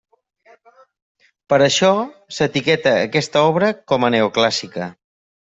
Per 1.53 1.59
això 1.65 1.91
s'etiqueta 2.39 2.95
aquesta 3.03 3.45
obra 3.51 3.71
com 3.93 4.09
a 4.09 4.13
Neoclàssica. 4.19 4.91